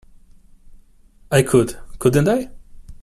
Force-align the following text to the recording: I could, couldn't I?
I 1.31 1.43
could, 1.43 1.77
couldn't 1.99 2.27
I? 2.27 2.49